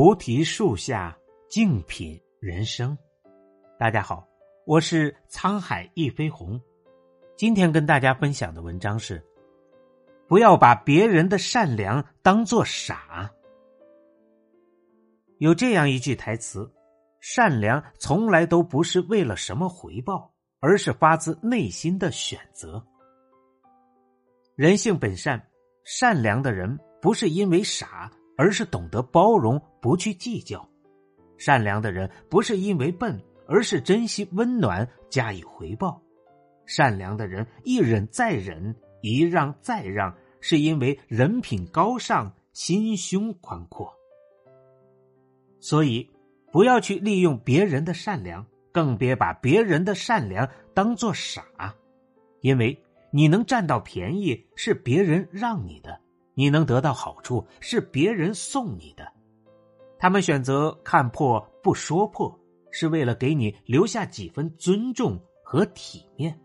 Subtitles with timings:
[0.00, 1.18] 菩提树下
[1.48, 2.96] 静品人生。
[3.80, 4.24] 大家好，
[4.64, 6.60] 我是沧海一飞鸿。
[7.36, 9.20] 今天跟大家分享的文章是：
[10.28, 13.28] 不要把别人的善良当做傻。
[15.38, 16.72] 有这样一句台词：
[17.18, 22.80] 善良从来都不是为了什么回报，而是发自内心的选择。
[24.54, 25.44] 人性本善，
[25.82, 28.08] 善良的人不是因为傻。
[28.38, 30.64] 而是懂得包容，不去计较；
[31.36, 36.00] 善良的人不是因为笨，而是珍惜温暖，加以回报；
[36.64, 43.92] 善良的人一忍再忍，一让再让，是因为人品高尚，心胸宽阔。
[45.58, 46.08] 所以，
[46.52, 51.44] 不要去利用别人的善良，更别把别人的善良当做傻，
[52.40, 52.80] 因为
[53.10, 56.00] 你能占到便宜，是别人让你的。
[56.38, 59.12] 你能得到好处是别人送你的，
[59.98, 62.32] 他们选择看破不说破，
[62.70, 66.40] 是为了给你留下几分尊重和体面。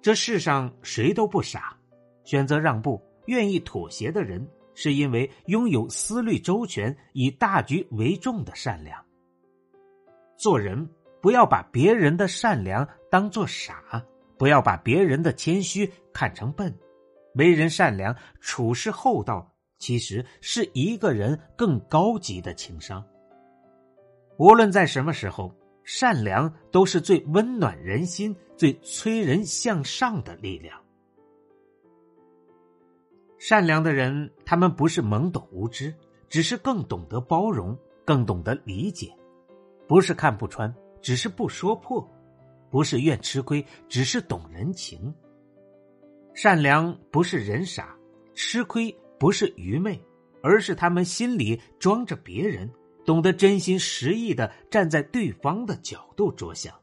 [0.00, 1.78] 这世上谁都不傻，
[2.24, 9.00] 选择让步、愿意妥协的人，是因为拥有思虑周全、以大局为重的善良。
[10.36, 10.90] 做人
[11.20, 14.04] 不要把别人的善良当做傻，
[14.36, 16.76] 不要把别人的谦虚看成笨。
[17.34, 23.04] 为人善良、处事厚道，其实是一个人更高级的情商。
[24.38, 30.78] 无论在什么时候，善良都是最温暖人心、最催人向上的力量。
[33.38, 35.92] 善良的人，他们不是懵懂无知，
[36.28, 39.08] 只是更懂得包容，更懂得理解；
[39.88, 42.00] 不是看不穿，只是不说破；
[42.70, 45.12] 不是愿吃亏，只是懂人情。
[46.34, 47.96] 善良不是人傻，
[48.34, 50.00] 吃亏不是愚昧，
[50.42, 52.70] 而是他们心里装着别人，
[53.04, 56.74] 懂得真心实意的站在对方的角度着想，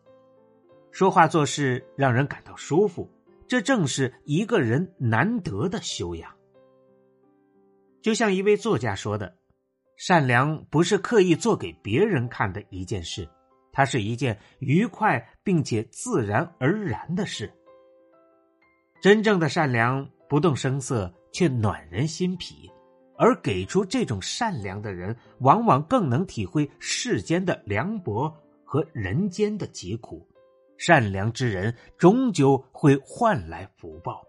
[0.92, 3.10] 说话做事让人感到舒服，
[3.48, 6.32] 这正是一个人难得的修养。
[8.02, 9.36] 就像一位作家说的
[9.98, 13.28] ：“善良不是刻意做给别人看的一件事，
[13.74, 17.52] 它是一件愉快并且自然而然的事。”
[19.02, 22.70] 真正的善良不动声色，却暖人心脾；
[23.18, 28.30] 而给出这种善良的人，往往更能体会世间的凉薄
[28.66, 30.28] 和人间的疾苦。
[30.78, 34.22] 善良之人终究会换来福报。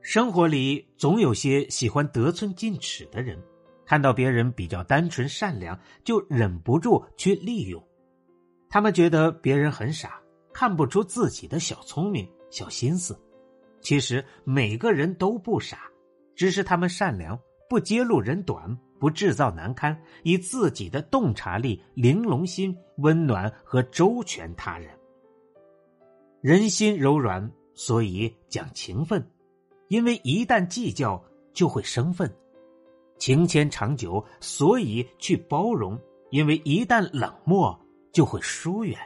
[0.00, 3.38] 生活里总有些喜欢得寸进尺的人，
[3.84, 7.82] 看到别人比较单纯善良，就忍不住去利用。
[8.70, 10.21] 他们觉得别人很傻。
[10.62, 13.18] 看不出自己的小聪明、小心思，
[13.80, 15.90] 其实每个人都不傻，
[16.36, 17.36] 只是他们善良，
[17.68, 24.88] 不揭露人短，不制造难堪，以自己的洞察力、玲珑心温暖和周全他人。
[26.40, 29.20] 人心柔软，所以讲情分，
[29.88, 31.20] 因为一旦计较
[31.52, 32.28] 就会生分；
[33.18, 35.98] 情牵长久，所以去包容，
[36.30, 37.76] 因为一旦冷漠
[38.12, 38.96] 就会疏远。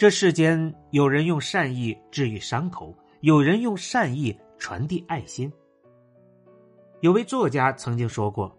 [0.00, 5.52] 这世间有人用善意治愈伤口，有人用善意传递爱心。
[7.00, 8.50] 有位作家曾经说过：“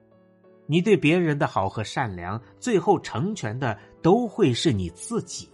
[0.69, 5.50] 你对别人的好和善良，最后成全的都会是你自己。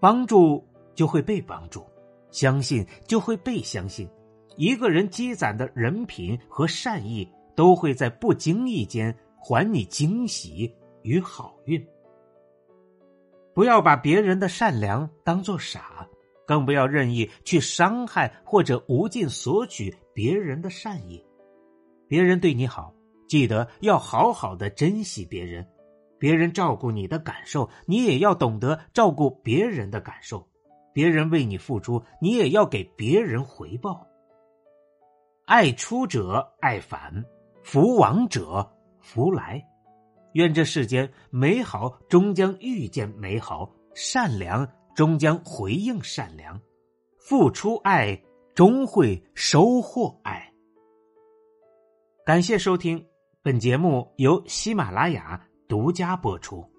[0.00, 1.86] 帮助就会被帮助，
[2.32, 4.10] 相信就会被相信。
[4.56, 11.80] 一个人积攒的人品和善意，都会在不经意间还你惊喜与好运。”
[13.60, 16.08] 不要把别人的善良当做傻，
[16.46, 21.22] 更不要任意去伤害或者无尽索取别人的善意。
[22.08, 22.94] 别人对你好，
[23.28, 25.62] 记得要好好的珍惜别人；
[26.18, 30.38] 别人照顾你的感受，你也要懂得照顾别人的感受；
[30.94, 34.06] 别人为你付出，你也要给别人回报。
[35.44, 37.22] 爱出者爱返，
[37.62, 38.66] 福往者
[39.00, 39.62] 福来。
[40.34, 46.60] 愿这世间美好终将遇见美好，善良终将回应善良，
[47.18, 48.20] 付出爱
[48.54, 50.52] 终会收获爱。
[52.24, 53.04] 感谢收听
[53.42, 56.69] 本节目，由喜马拉雅独家播出。